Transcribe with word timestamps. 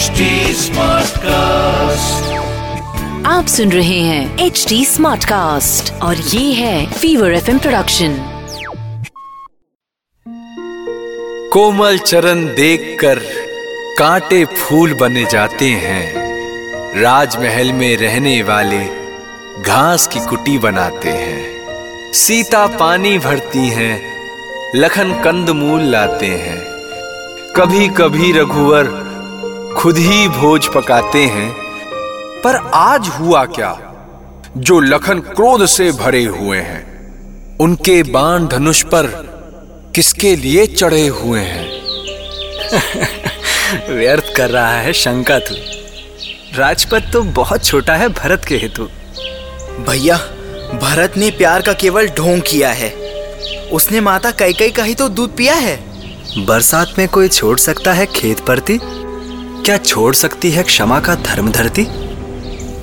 HD 0.00 0.10
cast 1.08 2.32
आप 3.26 3.46
सुन 3.46 3.72
रहे 3.72 4.00
हैं 4.00 4.38
एच 4.38 4.66
डी 4.68 4.84
स्मार्ट 4.84 5.24
कास्ट 5.24 6.02
और 6.02 6.16
ये 6.16 6.52
है 6.52 6.92
फीवर 6.92 7.34
एफ़ 7.34 7.58
प्रोडक्शन 7.58 8.16
कोमल 11.52 11.98
चरण 11.98 12.44
देखकर 12.44 13.20
कांटे 13.98 14.44
फूल 14.44 14.94
बने 14.94 15.24
जाते 15.24 15.70
हैं। 15.70 16.14
राजमहल 17.00 17.72
में 17.72 17.96
रहने 17.96 18.42
वाले 18.42 18.84
घास 19.62 20.06
की 20.06 20.20
कुटी 20.20 20.58
बनाते 20.58 21.08
हैं। 21.08 21.44
सीता 22.12 22.66
पानी 22.66 23.18
भरती 23.18 23.68
हैं 23.68 24.02
लखन 24.76 25.12
कंद 25.12 25.50
मूल 25.50 25.82
लाते 25.82 26.26
हैं। 26.26 26.58
कभी 27.56 27.88
कभी 27.88 28.32
रघुवर 28.32 29.09
खुद 29.80 29.98
ही 29.98 30.28
भोज 30.28 30.68
पकाते 30.74 31.18
हैं 31.18 31.52
पर 32.44 32.70
आज 32.74 33.08
हुआ 33.08 33.44
क्या? 33.44 33.94
जो 34.56 34.80
लखन 34.80 35.20
क्रोध 35.20 35.66
से 35.66 35.92
भरे 35.92 36.24
हुए 36.24 36.58
हैं 36.58 36.90
उनके 37.58 38.02
बाण 38.02 38.46
धनुष 38.46 38.82
पर 38.82 39.06
किसके 39.94 40.36
लिए 40.36 40.66
चढ़े 40.66 41.08
हुए 41.08 41.40
हैं? 41.40 41.68
व्यर्थ 43.96 44.24
कर 44.36 44.50
रहा 44.50 44.80
है 44.80 44.92
शंका 44.92 45.38
तू। 45.38 45.54
राजपथ 46.58 47.12
तो 47.12 47.22
बहुत 47.22 47.64
छोटा 47.64 47.94
है 47.94 48.08
भरत 48.08 48.44
के 48.44 48.56
हेतु। 48.56 48.84
भैया 49.90 50.16
भरत 50.82 51.16
ने 51.16 51.30
प्यार 51.30 51.62
का 51.62 51.72
केवल 51.72 52.08
ढोंग 52.08 52.42
किया 52.42 52.70
है। 52.70 52.90
उसने 53.72 54.00
माता 54.00 54.30
कई 54.30 54.52
कई 54.52 54.70
का 54.70 54.82
ही 54.82 54.94
तो 54.94 55.08
दूध 55.08 55.36
पिया 55.36 55.54
है। 55.54 55.76
बरसात 56.46 56.94
में 56.98 57.08
कोई 57.08 57.28
छोड़ 57.28 57.58
सकता 57.58 57.92
है 57.92 58.06
खेत 58.06 58.40
परती? 58.40 58.80
क्या 59.64 59.76
छोड़ 59.78 60.14
सकती 60.14 60.50
है 60.50 60.62
क्षमा 60.62 61.00
का 61.00 61.14
धर्म 61.14 61.52
धरती? 61.52 61.84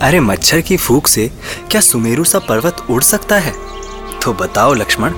अरे 0.02 0.20
मच्छर 0.20 0.62
की 0.62 0.78
फूक 0.78 1.08
से 1.08 1.32
क्या 1.72 1.82
सुमेरु 1.82 2.24
सा 2.24 2.40
पर्वत 2.40 2.86
उड़ 2.90 3.04
सकता 3.04 3.36
है? 3.36 3.54
तो 4.24 4.34
बताओ 4.34 4.74
लक्ष्मण 4.74 5.14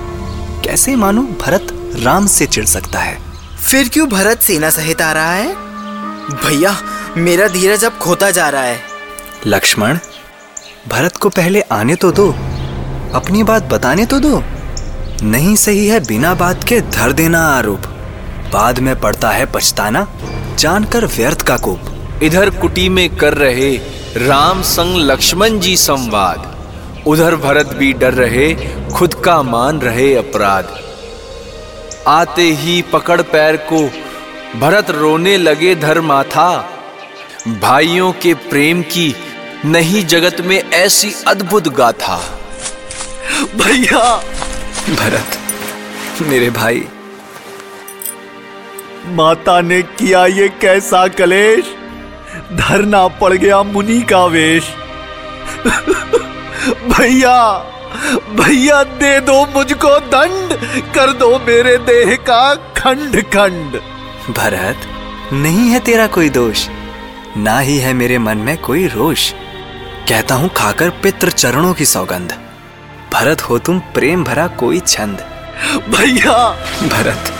कैसे 0.64 0.96
मानो 0.96 1.22
भरत 1.22 1.92
राम 1.96 2.26
से 2.26 2.46
चिढ़ 2.46 2.64
सकता 2.64 2.98
है? 2.98 3.18
फिर 3.56 3.88
क्यों 3.88 4.08
भरत 4.08 4.40
सेना 4.40 4.70
सहित 4.70 5.02
आ 5.02 5.12
रहा 5.12 5.32
है? 5.32 5.52
भैया 6.34 6.76
मेरा 7.16 7.48
धीरज 7.48 7.84
अब 7.84 7.92
खोता 7.92 8.30
जा 8.30 8.48
रहा 8.48 8.62
है। 8.62 8.80
लक्ष्मण 9.46 9.98
भरत 10.88 11.16
को 11.16 11.28
पहले 11.28 11.60
आने 11.60 11.94
तो 11.94 12.12
दो 12.12 12.30
अपनी 13.14 13.42
बात 13.42 13.62
बताने 13.62 14.06
तो 14.06 14.20
दो। 14.20 14.42
नहीं 15.22 15.56
सही 15.56 15.88
है 15.88 16.00
बिना 16.00 16.34
बात 16.34 16.64
के 16.64 16.80
धर 16.80 17.12
देना 17.12 17.40
आरोप। 17.46 17.86
बाद 18.52 18.78
में 18.78 19.00
पड़ता 19.00 19.30
है 19.30 19.46
पछताना। 19.46 20.06
जानकर 20.60 21.06
व्यर्थ 21.06 21.42
का 21.42 21.56
कोप। 21.56 21.80
इधर 22.22 22.50
कुटी 22.50 22.88
में 22.88 23.16
कर 23.16 23.34
रहे 23.34 23.76
राम 24.16 24.62
संग 24.62 24.96
लक्ष्मण 24.96 25.58
जी 25.58 25.76
संवाद। 25.76 26.56
उधर 27.06 27.36
भरत 27.36 27.66
भी 27.66 27.92
डर 27.92 28.14
रहे 28.14 28.54
खुद 28.94 29.14
का 29.14 29.42
मान 29.42 29.80
रहे 29.80 30.14
अपराध। 30.14 30.80
आते 32.06 32.42
ही 32.42 32.82
पकड़ 32.82 33.22
पैर 33.22 33.56
को 33.56 33.90
भरत 34.60 34.90
रोने 34.90 35.36
लगे 35.36 35.74
धर 35.74 36.00
माथा 36.00 36.68
भाइयों 37.48 38.12
के 38.12 38.34
प्रेम 38.34 38.82
की 38.82 39.14
नहीं 39.64 40.06
जगत 40.06 40.40
में 40.40 40.70
ऐसी 40.70 41.14
अद्भुत 41.26 41.68
गाथा। 41.68 42.20
भैया! 43.56 44.16
भरत 44.94 45.38
मेरे 46.22 46.50
भाई 46.50 46.84
माता 49.06 49.60
ने 49.60 49.82
किया 49.82 50.26
ये 50.26 50.48
कैसा 50.48 51.08
कलेश? 51.08 51.64
धरना 52.52 53.08
पड़ 53.08 53.32
गया 53.32 53.62
मुनि 53.62 54.00
का 54.02 54.24
वेश। 54.24 54.64
भैया 56.88 57.54
भैया 58.30 58.82
दे 58.82 59.20
दो 59.20 59.46
मुझको 59.46 59.98
दंड 60.00 60.52
कर 60.94 61.12
दो 61.12 61.38
मेरे 61.38 61.76
देह 61.78 62.14
का 62.16 62.54
खंड 62.54 63.22
खंड। 63.22 63.80
भरत 64.34 64.76
नहीं 65.32 65.68
है 65.68 65.80
तेरा 65.80 66.06
कोई 66.06 66.28
दोष 66.28 66.66
ना 67.36 67.58
ही 67.58 67.78
है 67.78 67.92
मेरे 67.92 68.18
मन 68.18 68.38
में 68.38 68.56
कोई 68.58 68.86
रोष। 68.86 69.32
कहता 70.08 70.34
हूँ 70.34 70.50
खाकर 70.56 70.90
पितृ 70.90 71.30
चरणों 71.30 71.74
की 71.74 71.84
सौगंध। 71.84 72.38
भरत 73.12 73.42
हो 73.42 73.58
तुम 73.58 73.78
प्रेम 73.78 74.24
भरा 74.24 74.46
कोई 74.46 74.80
छंद। 74.80 75.26
भैया! 75.88 76.50
भरत 76.88 77.32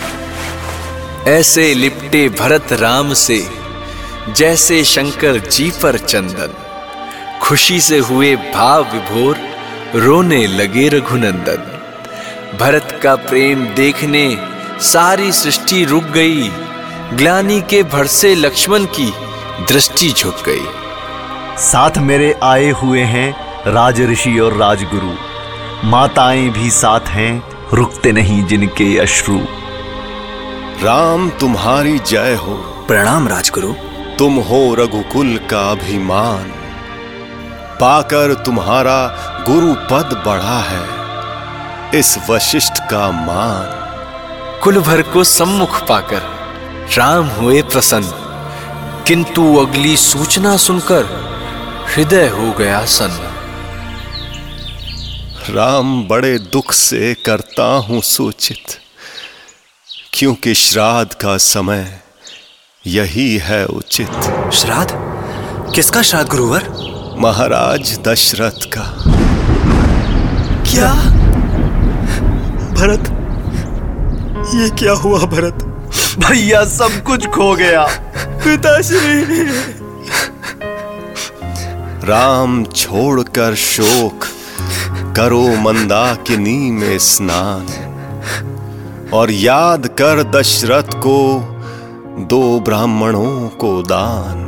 ऐसे 1.28 1.74
लिपटे 1.74 2.28
भरत 2.28 2.72
राम 2.72 3.14
से, 3.14 3.50
जैसे 4.36 4.84
शंकर 4.84 5.38
जी 5.38 5.72
पर 5.82 5.98
चंदन। 5.98 6.54
खुशी 7.42 7.80
से 7.80 7.98
हुए 7.98 8.36
भाव 8.36 8.82
विभोर, 8.92 9.36
रोने 9.94 10.46
लगे 10.46 10.88
रघुनंदन। 10.88 11.66
भरत 12.60 13.00
का 13.02 13.16
प्रेम 13.16 13.66
देखने 13.66 14.38
सारी 14.80 15.32
सृष्टि 15.32 15.84
रुक 15.84 16.04
गई, 16.04 16.50
ग्लानी 17.12 17.60
के 17.60 17.82
भरसे 17.82 18.34
लक्ष्मण 18.34 18.84
की 18.84 19.12
दृष्टि 19.68 20.10
झुक 20.10 20.36
गई। 20.46 20.66
साथ 21.58 21.98
मेरे 21.98 22.36
आए 22.42 22.70
हुए 22.70 23.00
हैं 23.00 23.30
राज 23.72 24.00
ऋषि 24.00 24.38
और 24.38 24.56
राजगुरु। 24.56 25.12
माताएँ 25.84 26.48
भी 26.48 26.70
साथ 26.70 27.08
हैं, 27.08 27.42
रुकते 27.72 28.12
नहीं 28.12 28.44
जिनके 28.44 28.98
अश्रु। 28.98 29.40
राम 30.82 31.30
तुम्हारी 31.30 31.98
जय 31.98 32.34
हो। 32.34 32.84
प्रणाम 32.88 33.28
राजगुरु। 33.28 33.72
तुम 34.18 34.36
हो 34.36 34.74
रघुकुल 34.74 35.40
का 35.50 35.70
अभिमान। 35.70 36.44
पाकर 37.80 38.34
तुम्हारा 38.34 39.06
गुरु 39.48 39.74
पद 39.74 40.22
बढ़ा 40.26 40.58
है। 40.58 40.88
इस 41.98 42.18
वशिष्ठ 42.30 42.72
का 42.90 43.10
मान। 43.10 43.66
कुल 44.62 44.78
भर 44.78 45.02
को 45.02 45.24
सम्मुख 45.24 45.88
पाकर 45.88 46.22
राम 46.98 47.26
हुए 47.26 47.62
प्रसन्न। 47.62 48.12
किंतु 49.06 49.56
अगली 49.56 49.96
सूचना 49.96 50.56
सुनकर 50.56 51.04
हृदय 51.96 52.28
हो 52.28 52.52
गया 52.52 52.84
सन्न। 52.84 53.30
राम 55.54 56.08
बड़े 56.08 56.38
दुख 56.38 56.72
से 56.72 57.14
करता 57.14 57.76
हूँ 57.76 58.00
सूचित। 58.00 58.80
क्योंकि 60.20 60.54
श्राद्ध 60.54 61.14
का 61.14 61.36
समय 61.36 62.00
यही 62.86 63.36
है 63.36 63.66
उचित। 63.66 64.50
श्राद्ध? 64.52 64.90
किसका 65.74 66.02
श्राद्ध 66.02 66.30
गुरुवर? 66.30 66.62
महाराज 67.18 67.98
दशरथ 68.08 68.66
का। 68.76 68.82
क्या? 70.70 70.92
भरत? 72.72 73.00
ये 74.54 74.70
क्या 74.70 74.92
हुआ 74.92 75.18
भरत? 75.18 75.54
भैया 76.18 76.64
सब 76.64 77.02
कुछ 77.06 77.26
खो 77.26 77.56
गया। 77.56 77.86
पिताश्री। 78.16 79.44
राम 82.08 82.64
छोड़कर 82.64 83.54
शोक 83.54 84.24
करो 85.16 85.56
मंदाकिनी 85.56 86.70
में 86.70 86.98
स्नान। 86.98 87.89
और 89.14 89.30
याद 89.30 89.86
कर 89.86 90.22
दशरथ 90.22 90.82
को, 90.82 91.40
दो 92.26 92.60
ब्राह्मणों 92.60 93.48
को 93.48 93.82
दान। 93.82 94.46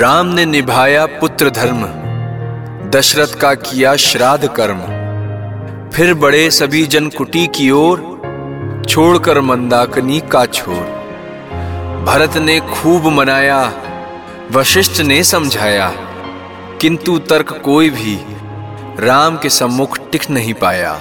राम 0.00 0.26
ने 0.26 0.44
निभाया 0.46 1.06
पुत्र 1.06 1.50
धर्म, 1.50 1.82
दशरथ 2.90 3.34
का 3.40 3.54
किया 3.54 3.96
श्राद्ध 3.96 4.48
कर्म। 4.48 4.80
फिर 5.90 6.14
बड़े 6.14 6.50
सभी 6.50 6.86
जन 6.86 7.08
कुटी 7.08 7.46
की 7.46 7.70
ओर 7.70 7.98
छोड़कर 8.88 9.40
मंदाकिनी 9.40 10.20
का 10.20 10.46
छोर। 10.46 10.82
भरत 12.06 12.36
ने 12.36 12.60
खूब 12.60 13.06
मनाया, 13.06 13.72
वशिष्ठ 14.52 15.00
ने 15.00 15.22
समझाया, 15.24 15.92
किंतु 16.80 17.18
तर्क 17.18 17.60
कोई 17.64 17.90
भी 17.90 18.18
राम 19.00 19.36
के 19.36 19.48
सम्मुख 19.48 19.98
टिक 20.12 20.30
नहीं 20.30 20.54
पाया। 20.54 21.00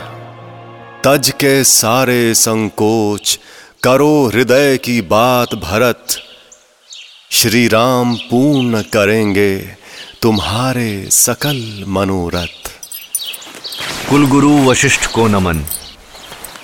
तज 1.06 1.30
के 1.30 1.63
सारे 1.63 2.34
संकोच, 2.36 3.40
करो 3.84 4.28
हृदय 4.28 4.78
की 4.78 5.01
बात 5.01 5.54
भरत। 5.56 6.06
श्री 7.31 7.68
राम 7.68 8.16
पूर्ण 8.16 8.81
करेंगे 8.81 9.57
तुम्हारे 10.22 11.07
सकल 11.12 11.62
मनोरथ। 11.88 12.69
कुलगुरु 14.10 14.51
वशिष्ठ 14.66 15.06
को 15.06 15.28
नमन 15.28 15.63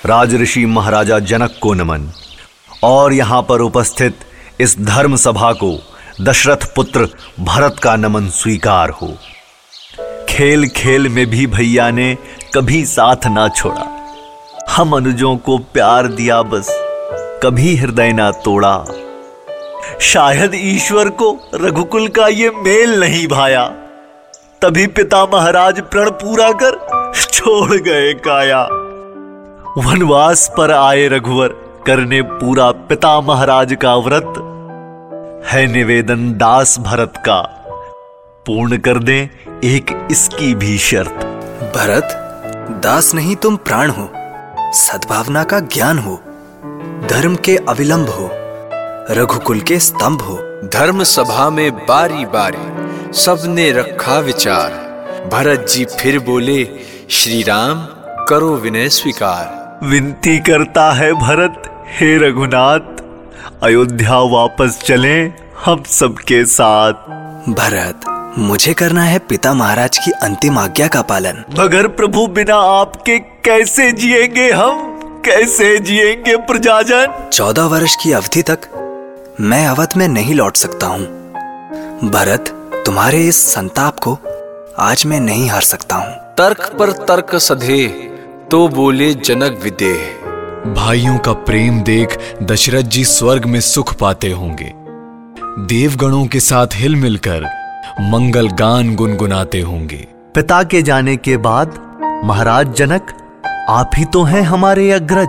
राजऋषि 0.06 0.66
महाराजा 0.66 1.18
जनक 1.18 1.58
को 1.62 1.74
नमन, 1.74 2.10
और 2.84 3.12
यहाँ 3.12 3.42
पर 3.42 3.60
उपस्थित 3.60 4.18
इस 4.60 4.78
धर्म 4.80 5.16
सभा 5.16 5.52
को 5.52 5.78
दशरथ 6.20 6.74
पुत्र 6.74 7.08
भरत 7.40 7.80
का 7.82 7.96
नमन 7.96 8.28
स्वीकार 8.30 8.90
हो। 8.90 9.16
खेल 10.28 10.68
खेल 10.68 11.08
में 11.08 11.26
भी 11.26 11.46
भैया 11.46 11.90
ने 11.90 12.16
कभी 12.54 12.84
साथ 12.86 13.26
ना 13.26 13.48
छोड़ा। 13.48 13.95
हम 14.66 14.92
अनुजों 14.96 15.36
को 15.36 15.56
प्यार 15.74 16.06
दिया 16.08 16.40
बस, 16.42 16.68
कभी 17.42 17.74
हृदय 17.76 18.12
ना 18.12 18.30
तोड़ा। 18.44 18.84
शायद 20.02 20.54
ईश्वर 20.54 21.08
को 21.20 21.30
रघुकुल 21.54 22.08
का 22.08 22.26
ये 22.28 22.50
मेल 22.56 22.98
नहीं 23.00 23.26
भाया, 23.28 23.64
तभी 24.62 24.86
पिता 24.88 25.24
महाराज 25.26 25.80
प्रण 25.82 26.10
पूरा 26.14 26.50
कर 26.62 26.78
छोड़ 27.12 27.76
गए 27.78 28.12
काया। 28.26 28.62
वनवास 29.78 30.50
पर 30.56 30.70
आए 30.72 31.06
रघुवर, 31.08 31.48
करने 31.86 32.20
पूरा 32.24 32.70
पिता 32.88 33.20
महाराज 33.20 33.76
का 33.82 33.94
व्रत। 33.98 34.34
है 35.46 35.66
निवेदन 35.66 36.30
दास 36.38 36.78
भरत 36.80 37.22
का, 37.26 37.40
पूर्ण 38.46 38.78
कर 38.78 38.98
दें 38.98 39.28
एक 39.64 39.96
इसकी 40.10 40.54
भी 40.54 40.78
शर्त। 40.80 41.24
भरत, 41.76 42.22
दास 42.84 43.14
नहीं 43.14 43.36
तुम 43.36 43.56
प्राण 43.58 43.90
हो। 43.90 44.08
सद्भावना 44.74 45.44
का 45.44 45.60
ज्ञान 45.60 45.98
हो 45.98 46.20
धर्म 47.10 47.36
के 47.36 47.56
अविलंब 47.56 48.08
हो 48.08 48.30
रघुकुल 49.14 49.60
के 49.60 49.78
स्तंभ 49.78 50.20
हो। 50.20 50.36
धर्म 50.64 51.02
सभा 51.04 51.50
में 51.50 51.72
बारी 51.72 52.24
बारी 52.26 53.12
सबने 53.12 53.72
रखा 53.72 54.18
विचार। 54.18 54.70
भरत 55.32 55.66
जी 55.70 55.84
फिर 55.84 56.18
बोले 56.18 56.64
श्री 57.10 57.42
राम 57.42 57.86
करो 58.24 58.54
विनय 58.56 58.88
स्वीकार। 58.88 59.80
विनती 59.82 60.38
करता 60.38 60.92
है 60.92 61.12
भरत 61.12 61.62
हे 61.88 62.16
रघुनाथ 62.18 63.02
अयोध्या 63.62 64.18
वापस 64.18 64.80
चले 64.84 65.22
हम 65.64 65.82
सबके 65.82 66.44
साथ। 66.44 66.92
भरत 67.48 68.00
मुझे 68.38 68.74
करना 68.74 69.02
है 69.02 69.18
पिता 69.18 69.54
महाराज 69.54 69.98
की 69.98 70.10
अंतिम 70.10 70.58
आज्ञा 70.58 70.88
का 70.88 71.02
पालन। 71.02 71.44
मगर 71.58 71.86
प्रभु 71.88 72.26
बिना 72.26 72.56
आपके 72.56 73.18
कैसे 73.46 73.90
जिएँगे 73.92 74.50
हम? 74.50 74.78
कैसे 75.24 75.78
जिएँगे 75.78 76.36
प्रजाजन? 76.36 77.28
चौदह 77.32 77.64
वर्ष 77.64 77.94
की 77.96 78.12
अवधि 78.12 78.42
तक 78.42 78.66
मैं 79.40 79.66
अवध 79.66 79.92
में 79.96 80.06
नहीं 80.08 80.34
लौट 80.34 80.56
सकता 80.56 80.86
हूँ। 80.86 81.04
भरत 82.10 82.48
तुम्हारे 82.86 83.20
इस 83.22 83.36
संताप 83.44 83.98
को 83.98 84.18
आज 84.78 85.04
मैं 85.06 85.20
नहीं 85.20 85.48
हार 85.48 85.62
सकता 85.62 85.96
हूँ। 85.96 86.14
तर्क 86.38 86.74
पर 86.78 86.92
तर्क 86.92 87.34
सधे 87.36 87.86
तो 88.50 88.66
बोले 88.68 89.12
जनक 89.14 89.60
विदेह। 89.62 90.72
भाइयों 90.74 91.18
का 91.18 91.32
प्रेम 91.32 91.80
देख 91.80 92.18
दशरथ 92.42 92.88
जी 92.88 93.04
स्वर्ग 93.04 93.44
में 93.44 93.60
सुख 93.60 93.94
पाते 93.94 94.30
होंगे। 94.30 94.72
देवगणों 95.66 96.26
के 96.26 96.40
साथ 96.40 96.74
हिल 96.74 96.96
मिलकर 96.96 97.46
मंगल 98.00 98.48
गान 98.54 98.94
गुनगुनाते 98.96 99.60
होंगे। 99.60 100.06
पिता 100.34 100.62
के 100.62 100.82
जाने 100.82 101.16
के 101.16 101.36
बाद 101.36 101.78
महाराज 102.24 102.74
जनक 102.74 103.16
आप 103.68 103.90
ही 103.96 104.04
तो 104.04 104.22
हैं 104.22 104.42
हमारे 104.42 104.92
अग्रज। 104.92 105.28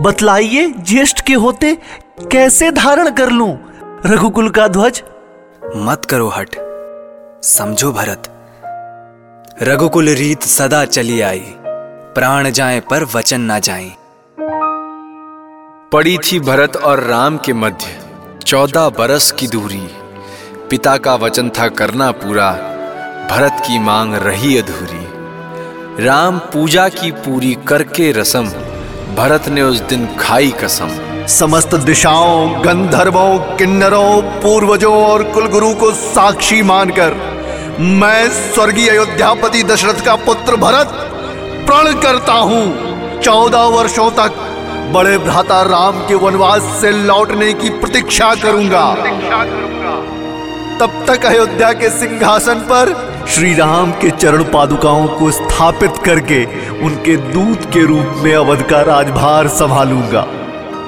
बतलाइए 0.00 0.66
ज्येष्ठ 0.66 1.20
के 1.20 1.34
होते 1.34 1.78
कैसे 2.32 2.70
धारण 2.70 3.10
कर 3.10 3.30
लूँ? 3.30 3.58
रघुकुल 4.06 4.50
का 4.50 4.68
ध्वज। 4.68 5.02
मत 5.76 6.04
करो 6.04 6.28
हट। 6.28 6.48
समझो 7.42 7.92
भरत। 7.92 8.22
रघुकुल 9.62 10.08
रीत 10.08 10.42
सदा 10.42 10.84
चली 10.84 11.20
आई। 11.20 11.54
प्राण 12.14 12.50
जाए 12.50 12.80
पर 12.80 13.04
वचन 13.04 13.40
ना 13.40 13.58
जाए। 13.58 13.92
पड़ी 15.92 16.18
थी 16.18 16.40
भरत 16.40 16.76
और 16.76 17.00
राम 17.00 17.38
के 17.38 17.52
मध्य। 17.52 17.98
चौदह 18.46 18.88
बरस 18.88 19.32
की 19.32 19.46
दूरी। 19.46 19.88
पिता 20.70 20.96
का 20.96 21.14
वचन 21.14 21.50
था 21.50 21.68
करना 21.68 22.10
पूरा। 22.10 22.52
भरत 23.30 23.56
की 23.60 23.78
मांग 23.78 24.14
रही 24.14 24.58
अधूरी। 24.58 25.13
राम 26.00 26.38
पूजा 26.52 26.88
की 26.88 27.10
पूरी 27.24 27.52
करके 27.68 28.10
रसम, 28.12 28.46
भरत 29.16 29.48
ने 29.48 29.62
उस 29.62 29.80
दिन 29.80 30.06
खाई 30.20 30.50
कसम। 30.60 30.88
समस्त 31.28 31.74
दिशाओं, 31.80 32.64
गंधर्वों, 32.64 33.38
किन्नरों, 33.56 34.22
पूर्वजों 34.42 34.94
और 35.04 35.22
कुलगुरु 35.24 35.72
को 35.74 35.90
साक्षी 35.92 36.60
मानकर, 36.62 37.14
मैं 37.80 38.28
स्वर्गीय 38.30 38.88
अयोध्यापति 38.90 39.62
दशरथ 39.62 40.04
का 40.04 40.16
पुत्र 40.24 40.56
भरत 40.56 40.98
प्रण 41.66 41.92
करता 42.00 42.32
हूँ। 42.32 43.20
चौदह 43.20 43.64
वर्षों 43.76 44.10
तक 44.10 44.42
बड़े 44.94 45.16
भ्राता 45.20 45.62
राम 45.62 46.06
के 46.06 46.14
वनवास 46.16 46.62
से 46.80 46.90
लौटने 47.04 47.52
की 47.52 47.70
प्रतीक्षा 47.70 48.34
करूँगा। 48.34 48.84
तब 50.80 51.04
तक 51.08 51.24
अयोध्या 51.26 51.72
के 51.72 51.88
सिंहासन 51.90 52.60
पर 52.70 52.92
श्री 53.28 53.54
राम 53.54 53.90
के 53.92 54.10
चरण 54.10 54.42
पादुकाओं 54.44 55.06
को 55.08 55.30
स्थापित 55.30 55.92
करके 56.04 56.44
उनके 56.86 57.16
दूत 57.32 57.64
के 57.72 57.84
रूप 57.86 58.14
में 58.16 58.34
अवध 58.34 58.62
का 58.62 58.80
राजभार 58.82 59.48
संभालूँगा। 59.48 60.24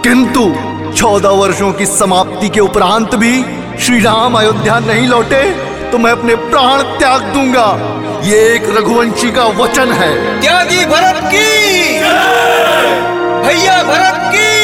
किंतु 0.04 0.44
चौदह 0.92 1.28
वर्षों 1.28 1.72
की 1.72 1.86
समाप्ति 1.86 2.48
के 2.48 2.60
उपरांत 2.60 3.14
भी 3.14 3.34
श्री 3.80 4.00
राम 4.00 4.38
अयोध्या 4.38 4.78
नहीं 4.78 5.06
लौटे 5.08 5.42
तो 5.90 5.98
मैं 5.98 6.12
अपने 6.12 6.34
प्राण 6.44 6.82
त्याग 6.98 7.22
दूँगा। 7.34 7.68
ये 8.24 8.38
एक 8.54 8.70
रघुवंशी 8.78 9.30
का 9.30 9.44
वचन 9.58 9.92
है। 9.92 10.40
त्यागी 10.40 10.84
भरत 10.84 11.20
की। 11.24 11.98
भैया 13.42 13.82
भरत 13.82 14.22
की। 14.34 14.54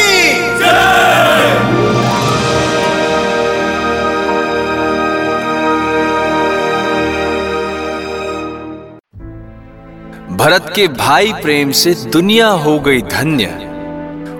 भरत 10.42 10.72
के 10.76 10.88
भाई 10.88 11.32
प्रेम 11.32 11.70
से 11.70 11.94
दुनिया 11.94 12.48
हो 12.48 12.78
गई 12.80 13.02
धन्य। 13.02 13.44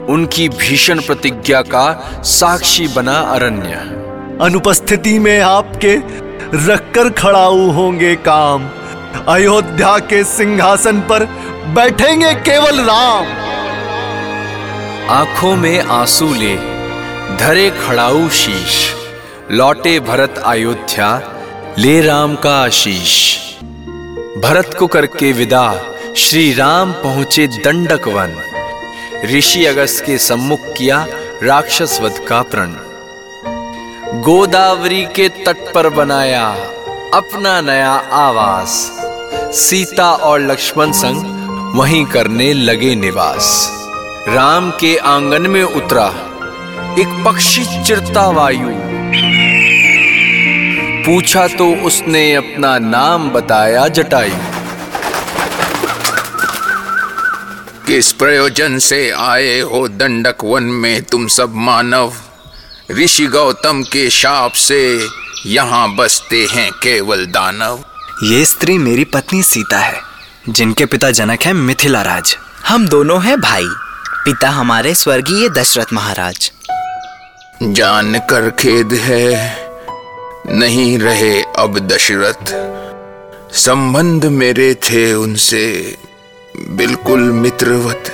उनकी 0.08 0.49
भीषण 0.49 1.00
प्रतिज्ञा 1.00 1.62
का 1.62 2.10
साक्षी 2.25 2.88
बना 2.88 3.19
अरण्य। 3.19 3.75
अनुपस्थिति 4.44 5.19
में 5.19 5.40
आपके 5.40 5.96
रखकर 6.66 7.10
खड़ाऊ 7.10 7.70
होंगे 7.70 8.14
काम। 8.14 8.69
अयोध्या 9.28 9.99
के 9.99 10.25
सिंहासन 10.25 11.00
पर 11.00 11.25
बैठेंगे 11.75 12.34
केवल 12.34 12.81
राम। 12.81 13.26
आँखों 15.10 15.56
में 15.56 15.81
आँसू 15.81 16.34
ले 16.34 16.56
धरे 17.37 17.70
खड़ाऊ 17.70 18.28
शीश। 18.28 18.94
लौटे 19.50 20.00
भरत 20.00 20.43
अयोध्या 20.46 21.22
ले 21.78 22.00
राम 22.00 22.37
का 22.37 22.62
आशीष। 22.62 23.38
भरत 24.43 24.75
को 24.79 24.87
करके 24.87 25.33
विदा। 25.33 25.97
श्री 26.17 26.53
राम 26.53 26.93
पहुँचे 26.93 27.47
दंडक 27.47 28.09
वन 28.09 28.33
ऋषि 29.25 29.65
अगस्त 29.65 30.05
के 30.05 30.19
सम्मुख 30.19 30.61
किया 30.77 31.06
राक्षस 31.43 31.99
वध 32.03 32.19
का 32.29 32.43
प्रण। 32.43 32.73
गोदावरी 34.21 35.05
के 35.05 35.28
तट 35.28 35.73
पर 35.75 35.88
बनाया 35.88 36.47
अपना 37.14 37.61
नया 37.61 37.93
आवास। 38.12 38.99
सीता 39.55 40.12
और 40.12 40.40
लक्ष्मण 40.40 40.93
संग 40.93 41.75
वहीं 41.75 42.05
करने 42.05 42.52
लगे 42.52 42.95
निवास। 42.95 43.69
राम 44.28 44.71
के 44.71 44.97
आँगन 44.97 45.43
में 45.43 45.62
उतरा। 45.62 46.07
एक 46.99 47.23
पक्षी 47.26 47.85
चिरता 47.85 48.28
वायु 48.28 48.69
पूछा 51.06 51.47
तो 51.49 51.66
उसने 51.87 52.35
अपना 52.35 52.78
नाम 52.78 53.28
बताया 53.30 53.87
जटायु। 53.88 54.35
किस 57.87 58.12
प्रयोजन 58.12 58.78
से 58.78 59.11
आए 59.11 59.59
हो 59.62 59.87
दंडक 59.88 60.44
वन 60.44 60.62
में 60.62 61.02
तुम 61.02 61.26
सब 61.28 61.54
मानव? 61.61 62.12
ऋषि 62.92 63.26
गौतम 63.26 63.82
के 63.82 64.09
शाप 64.11 64.52
से 64.52 65.09
यहाँ 65.47 65.94
बसते 65.97 66.47
हैं 66.52 66.71
केवल 66.73 67.26
दानव। 67.26 67.85
ये 68.25 68.44
स्त्री 68.44 68.78
मेरी 68.78 69.04
पत्नी 69.04 69.42
सीता 69.42 69.78
है 69.78 70.00
जिनके 70.49 70.87
पिता 70.87 71.11
जनक 71.11 71.42
है 71.42 71.52
मिथिला 71.52 72.02
राज। 72.02 72.37
हम 72.68 72.87
दोनों 72.88 73.23
हैं 73.23 73.40
भाई। 73.40 73.66
पिता 74.25 74.50
हमारे 74.50 74.94
स्वर्गीय 74.94 75.49
दशरथ 75.49 75.92
महाराज। 75.92 76.50
जान 77.62 78.18
कर 78.30 78.50
खेद 78.50 78.92
है 78.92 79.30
नहीं 80.50 80.99
रहे 80.99 81.42
अब 81.58 81.78
दशरथ। 81.78 82.52
संबंध 83.54 84.25
मेरे 84.25 84.75
थे 84.75 85.12
उनसे 85.14 85.96
बिल्कुल 86.70 87.20
मित्रवत। 87.20 88.11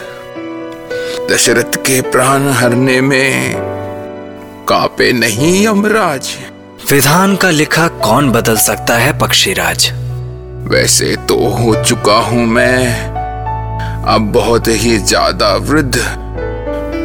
दशरथ 1.31 1.77
के 1.77 2.01
प्राण 2.01 2.49
हरने 2.51 3.01
में 3.01 3.55
कापे 4.69 5.13
नहीं 5.13 5.67
यमराज। 5.67 6.29
विधान 6.91 7.37
का 7.37 7.51
लिखा 7.51 7.89
कौन 7.89 8.31
बदल 8.33 8.57
सकता 8.57 8.95
है 8.95 9.19
पक्षीराज? 9.19 9.91
वैसे 10.69 11.17
तो 11.17 11.37
हो 11.49 11.75
चुका 11.85 12.17
हूँ 12.21 12.47
मैं। 12.47 13.05
अब 14.05 14.33
बहुत 14.33 14.69
ही 14.69 14.99
ज़्यादा 14.99 15.55
वृद्ध। 15.55 15.95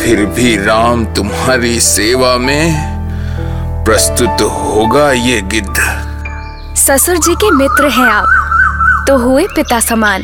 फिर 0.02 0.26
भी 0.26 0.56
राम 0.58 1.06
तुम्हारी 1.06 1.80
सेवा 1.80 2.38
में 2.38 2.93
प्रस्तुत 3.86 4.42
होगा 4.42 5.12
ये 5.12 5.42
गिद्ध। 5.42 6.76
ससुर 6.76 7.18
जी 7.18 7.34
के 7.36 7.50
मित्र 7.52 7.90
हैं 7.90 8.06
आप 8.06 9.06
तो 9.08 9.18
हुए 9.18 9.46
पिता 9.48 9.80
समान। 9.80 10.24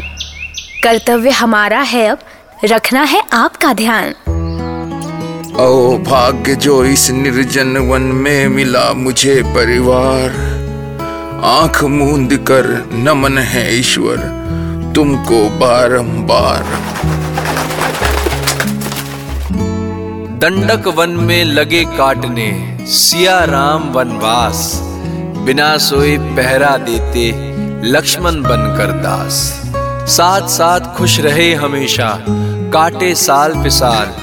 कर्तव्य 0.84 1.30
हमारा 1.30 1.80
है 1.82 2.06
अब 2.08 2.20
रखना 2.66 3.02
है 3.04 3.22
आपका 3.34 3.74
ध्यान। 3.74 4.10
ओ 5.60 5.98
भाग्य 6.06 6.56
जो 6.56 6.84
इस 6.86 7.10
निर्जन 7.12 7.78
वन 7.90 8.02
में 8.02 8.48
मिला 8.48 8.92
मुझे 8.94 9.42
परिवार। 9.56 10.40
आँख 11.46 11.84
मूंद 11.84 12.38
कर 12.48 12.68
नमन 12.94 13.38
है 13.38 13.80
ईश्वर 13.80 14.18
तुमको 14.96 15.48
बारंबार। 15.60 16.64
दंडक 20.40 20.88
वन 20.88 21.10
में 21.20 21.44
लगे 21.46 21.84
काटने 21.86 22.52
सिया 22.88 23.40
राम 23.46 23.90
वनवास, 23.94 24.60
बिना 25.46 25.68
सोए 25.78 26.18
पहरा 26.38 26.70
देते 26.78 27.26
लक्ष्मण 27.86 28.42
बनकर 28.42 28.92
दास। 29.02 29.40
साथ 30.10 30.48
साथ 30.48 30.94
खुश 30.96 31.20
रहे 31.20 31.54
हमेशा, 31.54 32.08
काटे 32.74 33.14
साल 33.16 33.54
पे 33.64 33.70
साल 33.70 34.16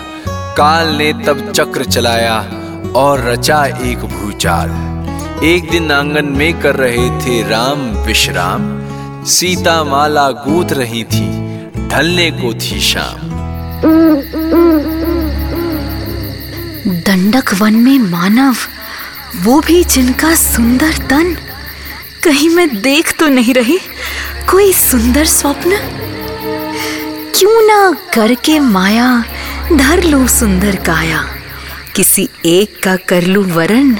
काल 0.56 0.94
ने 0.94 1.12
तब 1.26 1.50
चक्र 1.52 1.84
चलाया 1.84 2.38
और 2.96 3.24
रचा 3.24 3.64
एक 3.82 4.04
भूचाल। 4.14 5.44
एक 5.44 5.70
दिन 5.70 5.92
आँगन 5.92 6.32
में 6.32 6.60
कर 6.60 6.76
रहे 6.76 7.08
थे 7.20 7.42
राम 7.48 7.86
विश्राम 8.06 8.66
सीता 9.26 9.82
माला 9.84 10.28
गूंथ 10.30 10.72
रही 10.72 11.04
थी, 11.04 11.28
ढलने 11.88 12.30
को 12.30 12.54
थी 12.54 12.80
शाम। 12.82 13.24
दंडक 17.36 17.52
वन 17.54 17.74
में 17.74 17.98
मानव, 17.98 18.56
वो 19.44 19.60
भी 19.60 19.82
जिनका 19.84 20.34
सुंदर 20.34 20.92
तन। 21.06 21.34
कहीं 22.24 22.48
मैं 22.50 22.68
देख 22.82 23.12
तो 23.18 23.26
नहीं 23.28 23.54
रही 23.54 23.78
कोई 24.50 24.72
सुंदर 24.72 25.24
स्वप्न। 25.24 25.78
क्यों 27.34 27.66
ना 27.66 27.78
करके 28.14 28.58
माया 28.58 29.08
धर 29.72 30.02
लूँ 30.02 30.26
सुंदर 30.28 30.76
काया। 30.76 31.22
किसी 31.96 32.28
एक 32.46 32.82
का 32.82 32.96
कर 32.96 33.22
लूँ 33.22 33.44
वरण 33.44 33.94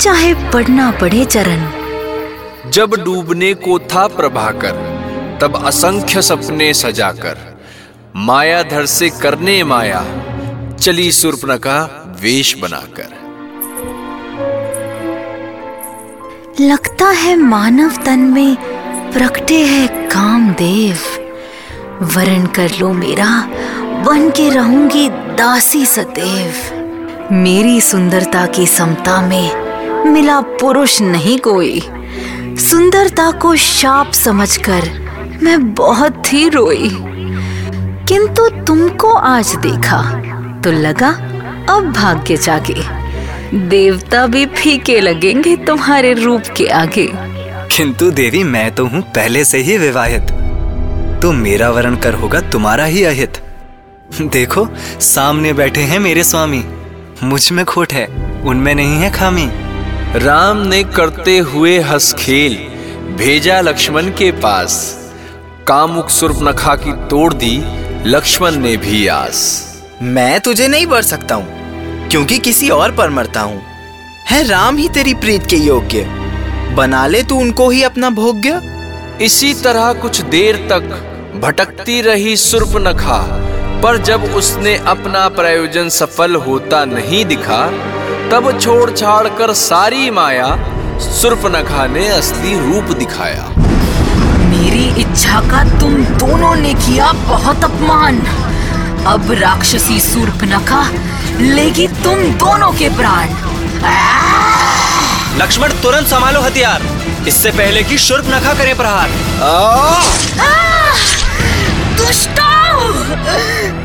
चाहे 0.00 0.34
पढ़ना 0.34 0.90
पड़े 0.90 1.24
चरण। 1.24 1.70
जब 2.70 2.96
डूबने 3.04 3.54
को 3.54 3.78
था 3.78 4.06
प्रभाकर, 4.06 5.38
तब 5.42 5.62
असंख्य 5.66 6.22
सपने 6.22 6.74
सजाकर। 6.74 7.48
मायाधर 8.16 8.86
से 8.86 9.10
करने 9.10 9.62
माया, 9.64 10.04
चली 10.80 11.12
सुर्पनखा 11.12 12.01
वेश 12.22 12.56
बनाकर। 12.58 13.22
लगता 16.60 17.06
है 17.06 17.36
मानव 17.36 17.92
तन 18.06 18.18
में 18.18 18.56
प्रकटे 19.12 19.66
है 19.66 19.86
कामदेव। 19.88 20.98
वरण 22.02 22.46
कर 22.46 22.70
लो 22.80 22.92
मेरा, 22.92 23.48
बन 24.06 24.30
के 24.30 24.50
रहूँगी 24.50 25.08
दासी 25.08 25.86
सदैव। 25.86 26.52
मेरी 27.32 27.80
सुंदरता 27.80 28.46
की 28.46 28.66
समता 28.66 29.20
में 29.20 29.72
मिला 30.12 30.40
पुरुष 30.40 31.00
नहीं 31.00 31.38
कोई। 31.38 31.80
सुंदरता 32.56 33.30
को 33.30 33.56
शाप 33.56 34.12
समझकर 34.12 34.82
मैं 35.42 35.74
बहुत 35.74 36.32
ही 36.32 36.48
रोई। 36.48 36.98
किंतु 38.08 38.48
तुमको 38.48 39.12
आज 39.12 39.56
देखा 39.56 40.02
तो 40.64 40.72
लगा 40.72 41.31
अब 41.70 41.92
भाग्य 41.92 42.36
जागे। 42.36 42.74
देवता 43.68 44.26
भी 44.26 44.46
फीके 44.46 45.00
लगेंगे 45.00 45.56
तुम्हारे 45.56 46.12
रूप 46.12 46.42
के 46.56 46.66
आगे। 46.66 47.08
किंतु 47.76 48.10
देवी 48.10 48.44
मैं 48.44 48.74
तो 48.74 48.86
हूँ 48.86 49.02
पहले 49.02 49.44
से 49.44 49.58
ही 49.58 49.78
विवाहित। 49.78 50.30
तो 51.22 51.32
मेरा 51.32 51.70
वरण 51.70 51.96
कर 51.96 52.14
होगा 52.14 52.40
तुम्हारा 52.40 52.84
ही 52.84 53.04
अहित। 53.04 53.42
देखो 54.22 54.68
सामने 55.00 55.52
बैठे 55.52 55.80
हैं 55.80 55.98
मेरे 55.98 56.24
स्वामी। 56.24 56.64
मुझमें 57.22 57.64
खोट 57.64 57.92
है 57.92 58.06
उनमें 58.46 58.74
नहीं 58.74 58.96
है 58.96 59.10
खामी। 59.12 59.48
राम 60.18 60.56
ने 60.56 60.84
करते 60.84 61.38
हुए 61.38 61.78
हंस 61.80 62.12
खेल 62.14 62.56
भेजा 63.16 63.60
लक्ष्मण 63.60 64.10
के 64.10 64.30
पास। 64.32 64.98
कामुक 65.66 66.08
सुर्पनखा 66.10 66.74
की 66.74 66.92
तोड़ 66.92 67.34
दी 67.34 67.62
लक्ष्मण 68.06 68.56
ने 68.56 68.76
भी 68.76 69.06
आस। 69.06 69.71
मैं 70.02 70.40
तुझे 70.40 70.66
नहीं 70.68 70.86
बर 70.86 71.02
सकता 71.02 71.34
हूँ 71.34 72.08
क्योंकि 72.08 72.38
किसी 72.38 72.68
और 72.68 72.92
पर 72.92 73.10
मरता 73.10 73.40
हूँ। 73.40 73.60
है 74.28 74.42
राम 74.44 74.76
ही 74.76 74.88
तेरी 74.88 75.14
प्रीत 75.14 75.46
के 75.46 75.56
योग्य। 75.56 76.02
बना 76.74 77.06
ले 77.06 77.22
तू 77.22 77.38
उनको 77.40 77.68
ही 77.70 77.82
अपना 77.82 78.10
भोग्य। 78.10 78.60
इसी 79.20 79.52
तरह 79.54 79.92
कुछ 79.92 80.20
देर 80.20 80.56
तक 80.70 80.88
भटकती 81.42 82.00
रही 82.00 82.36
सुर्पनखा 82.36 83.20
पर 83.82 84.02
जब 84.02 84.24
उसने 84.34 84.76
अपना 84.86 85.28
प्रयोजन 85.28 85.88
सफल 85.88 86.34
होता 86.36 86.84
नहीं 86.84 87.24
दिखा 87.24 87.66
तब 88.30 88.58
छोड़ 88.60 88.90
छाड़ 88.90 89.28
कर 89.28 89.52
सारी 89.54 90.10
माया 90.10 90.54
सुर्पनखा 91.00 91.86
ने 91.86 92.08
असली 92.08 92.58
रूप 92.58 92.96
दिखाया। 92.98 93.48
मेरी 94.48 94.88
इच्छा 95.02 95.40
का 95.40 95.64
तुम 95.80 95.94
दोनों 96.18 96.54
ने 96.56 96.74
किया 96.74 97.12
बहुत 97.28 97.64
अपमान। 97.64 98.22
अब 99.06 99.30
राक्षसी 99.32 99.98
सूर्पनखा 100.00 100.82
लेगी 101.40 101.86
तुम 102.02 102.18
दोनों 102.38 102.70
के 102.72 102.88
प्राण। 102.88 103.28
लक्ष्मण 105.38 105.72
तुरंत 105.82 106.06
संभालो 106.06 106.40
हथियार। 106.40 106.82
इससे 107.28 107.50
पहले 107.50 107.82
कि 107.82 107.98
शुर्प 107.98 108.26
नखा 108.26 108.52
करे 108.54 108.74
प्रहार। 108.74 109.08
दुष्टो 111.98 112.50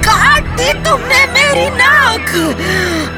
काट 0.06 0.44
दी 0.58 0.72
तुमने 0.86 1.26
मेरी 1.34 1.68
नाक। 1.76 2.30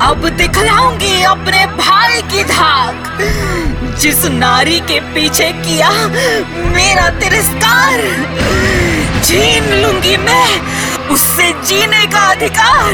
अब 0.01 0.27
दिखलाऊँगी 0.37 1.21
अपने 1.25 1.65
भाई 1.77 2.21
की 2.31 2.43
धाक। 2.45 3.17
जिस 4.01 4.25
नारी 4.33 4.79
के 4.81 4.99
पीछे 5.13 5.51
किया 5.61 5.91
मेरा 6.71 7.09
तिरस्कार 7.19 8.01
छीन 9.23 9.73
लूँगी 9.81 10.17
मैं। 10.17 10.88
उससे 11.11 11.51
जीने 11.65 12.05
का 12.05 12.19
अधिकार। 12.19 12.93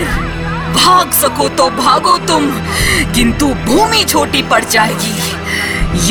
भाग 0.76 1.12
सको 1.12 1.50
तो 1.50 1.70
भागो 1.70 2.18
तुम 2.18 2.46
किंतु 3.14 3.48
भूमि 3.48 4.04
छोटी 4.04 4.42
पड़ 4.42 4.64
जाएगी। 4.66 5.16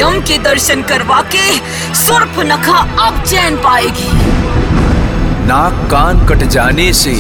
यम 0.00 0.20
के 0.20 0.38
दर्शन 0.38 0.82
करवा 0.82 1.20
के 1.22 1.46
सुर्फ 1.94 2.38
नखा 2.38 2.78
अब 3.06 3.22
चैन 3.22 3.56
पाएगी। 3.56 4.08
नाक 5.46 5.90
कान 5.90 6.26
कट 6.26 6.36
जाने 6.36 6.92
से 6.92 7.14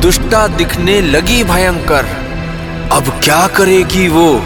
दुष्टा 0.00 0.46
दिखने 0.48 1.00
लगी 1.00 1.44
भयंकर। 1.44 2.06
अब 2.92 3.20
क्या 3.24 3.46
करेगी 3.46 4.08
वो? 4.08 4.38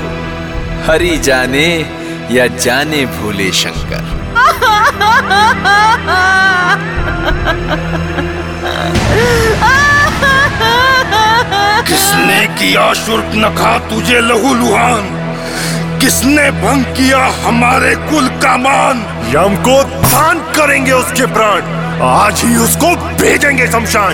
हरी 0.87 1.18
जाने 1.18 1.66
या 2.30 2.47
जाने 2.47 3.06
भोले 3.06 3.52
शंकर? 3.52 4.18
किया 12.69 12.95
शुर्क 12.95 13.31
नखा 13.35 13.79
तुझे 13.79 14.21
लहू 14.21 14.55
लुहान। 14.55 15.03
किसने 16.01 16.51
भंग 16.51 16.85
किया 16.85 17.49
हमारे 17.49 17.97
कुल 17.97 18.29
का 18.29 18.57
मान? 18.57 18.99
यम 19.29 19.57
को 19.57 19.85
दान 19.85 20.39
करेंगे 20.39 20.93
उसके 20.93 21.27
प्राण। 21.27 21.63
आज 22.03 22.43
ही 22.45 22.57
उसको 22.57 22.97
भेजेंगे 22.97 23.67
शमशान। 23.67 24.13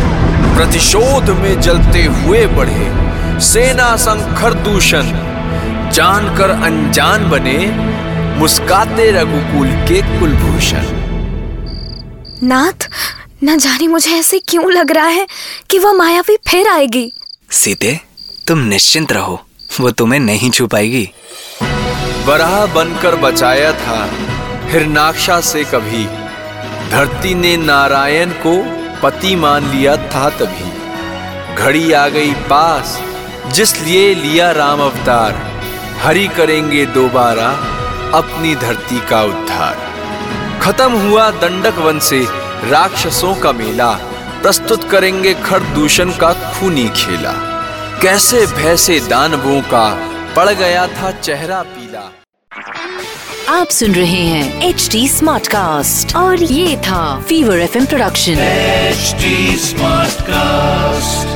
प्रतिशोध 0.57 1.31
में 1.31 1.61
जलते 1.61 2.05
हुए 2.05 2.47
बढ़े। 2.47 2.93
सेना 3.41 3.97
संखर 3.97 4.55
दूषण। 4.55 5.03
जानकर 5.91 6.51
अनजान 6.51 7.31
बने। 7.31 7.73
मुस्काते 8.39 9.11
रघुकुल 9.11 9.69
के 9.69 10.21
कुलभूषण। 10.21 10.83
नाथ 12.49 12.91
न 13.43 13.57
जाने 13.59 13.87
मुझे 13.87 14.11
ऐसे 14.17 14.39
क्यों 14.39 14.73
लग 14.73 14.91
रहा 14.93 15.07
है 15.07 15.27
कि 15.71 15.79
वह 15.79 15.93
मायावी 15.93 16.37
फिर 16.49 16.69
आएगी। 16.69 17.13
सीते 17.51 18.01
तुम 18.49 18.59
निश्चिंत 18.59 19.13
रहो 19.13 19.41
वो 19.81 19.91
तुम्हें 19.91 20.21
नहीं 20.21 20.51
छुपाएगी 20.51 21.09
वराह 22.27 22.67
बनकर 22.67 23.17
बचाया 23.17 23.73
था 23.73 23.99
हिरनाक्षा 24.71 25.41
से 25.41 25.65
कभी। 25.65 26.05
धरती 26.91 27.35
ने 27.35 27.57
नारायण 27.57 28.31
को 28.47 28.55
पति 29.03 29.35
मान 29.37 29.71
लिया 29.71 29.97
था 29.97 30.29
तभी। 30.31 30.71
घड़ी 31.55 31.93
आ 31.93 32.07
गई 32.09 32.33
पास 32.51 33.01
जिस 33.53 33.81
लिए 33.81 34.15
लिया 34.15 34.51
राम 34.53 34.81
अवतार। 34.81 35.43
हरि 36.03 36.27
करेंगे 36.29 36.87
दोबारा 36.87 37.49
अपनी 38.15 38.55
धरती 38.55 39.01
का 39.01 39.23
उद्धार। 39.23 39.77
खत्म 40.63 40.93
हुआ 41.01 41.31
दंडक 41.31 41.79
वन 41.79 41.99
से 41.99 42.25
राक्षसों 42.71 43.35
का 43.35 43.53
मेला 43.53 43.93
प्रस्तुत 44.43 44.85
करेंगे 44.91 45.35
खरदूषण 45.35 46.11
का 46.13 46.33
खूनी 46.53 46.89
खेला। 46.97 47.33
कैसे 48.03 48.45
भैसे 48.47 48.99
दानवों 49.01 49.61
का 49.63 49.87
पड़ 50.37 50.49
गया 50.53 50.87
था 50.89 51.11
चेहरा 51.21 51.63
पीला। 51.63 52.11
आप 53.51 53.69
सुन 53.69 53.95
रहे 53.95 54.23
हैं 54.25 54.69
एच 54.69 54.89
डी 54.93 55.09
स्मार्ट 55.09 55.47
कास्ट 55.49 56.17
और 56.17 56.43
ये 56.43 56.77
था 56.77 57.03
fever 57.21 57.61
F 57.61 57.79
production 57.87 58.39
H 58.39 59.15
Smartcast 60.23 61.34